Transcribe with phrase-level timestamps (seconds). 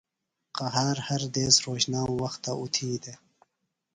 [0.57, 3.19] قہار ہر دیس روھوتشنام وختہ اُتھی دےۡ۔